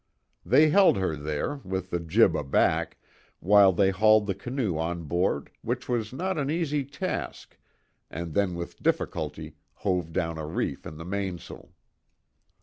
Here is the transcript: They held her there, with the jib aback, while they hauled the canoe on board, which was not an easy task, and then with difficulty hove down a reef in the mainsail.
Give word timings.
They 0.43 0.69
held 0.69 0.97
her 0.97 1.15
there, 1.15 1.57
with 1.57 1.91
the 1.91 1.99
jib 1.99 2.35
aback, 2.35 2.97
while 3.39 3.71
they 3.71 3.91
hauled 3.91 4.25
the 4.25 4.33
canoe 4.33 4.75
on 4.79 5.03
board, 5.03 5.51
which 5.61 5.87
was 5.87 6.11
not 6.11 6.39
an 6.39 6.49
easy 6.49 6.83
task, 6.83 7.55
and 8.09 8.33
then 8.33 8.55
with 8.55 8.81
difficulty 8.81 9.57
hove 9.75 10.11
down 10.11 10.39
a 10.39 10.47
reef 10.47 10.87
in 10.87 10.97
the 10.97 11.05
mainsail. 11.05 11.73